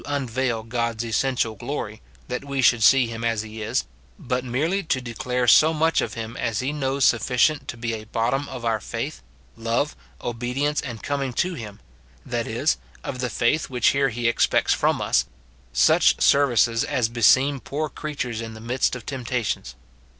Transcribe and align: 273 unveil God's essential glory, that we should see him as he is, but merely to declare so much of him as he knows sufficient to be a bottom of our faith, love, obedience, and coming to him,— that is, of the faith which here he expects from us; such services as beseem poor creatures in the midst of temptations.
273 0.05 0.43
unveil 0.45 0.63
God's 0.63 1.05
essential 1.05 1.53
glory, 1.53 2.01
that 2.27 2.43
we 2.43 2.59
should 2.59 2.81
see 2.81 3.05
him 3.05 3.23
as 3.23 3.43
he 3.43 3.61
is, 3.61 3.85
but 4.17 4.43
merely 4.43 4.81
to 4.81 4.99
declare 4.99 5.47
so 5.47 5.75
much 5.75 6.01
of 6.01 6.15
him 6.15 6.35
as 6.37 6.59
he 6.59 6.73
knows 6.73 7.05
sufficient 7.05 7.67
to 7.67 7.77
be 7.77 7.93
a 7.93 8.05
bottom 8.05 8.49
of 8.49 8.65
our 8.65 8.79
faith, 8.79 9.21
love, 9.55 9.95
obedience, 10.23 10.81
and 10.81 11.03
coming 11.03 11.31
to 11.33 11.53
him,— 11.53 11.79
that 12.25 12.47
is, 12.47 12.77
of 13.03 13.19
the 13.19 13.29
faith 13.29 13.69
which 13.69 13.89
here 13.89 14.09
he 14.09 14.27
expects 14.27 14.73
from 14.73 14.99
us; 15.01 15.25
such 15.71 16.19
services 16.19 16.83
as 16.83 17.07
beseem 17.07 17.59
poor 17.59 17.87
creatures 17.87 18.41
in 18.41 18.55
the 18.55 18.59
midst 18.59 18.95
of 18.95 19.05
temptations. 19.05 19.75